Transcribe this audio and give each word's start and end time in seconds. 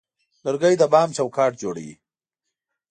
لرګی 0.45 0.75
د 0.77 0.83
بام 0.93 1.09
چوکاټ 1.17 1.51
جوړوي. 1.61 1.93